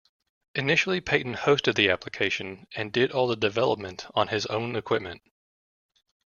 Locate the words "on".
4.15-4.29